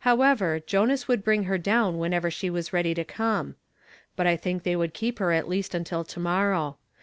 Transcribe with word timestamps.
However, 0.00 0.60
Jonas 0.60 1.08
would 1.08 1.24
bring 1.24 1.44
her 1.44 1.56
down 1.56 1.96
whenever 1.96 2.30
she 2.30 2.50
was 2.50 2.74
ready 2.74 2.92
to 2.92 3.04
come; 3.06 3.54
but 4.16 4.26
I 4.26 4.36
think 4.36 4.62
they 4.62 4.74
woukl 4.74 4.92
keep 4.92 5.18
lier 5.18 5.30
at 5.30 5.48
least 5.48 5.74
until 5.74 6.04
to 6.04 6.20
morrow. 6.20 6.76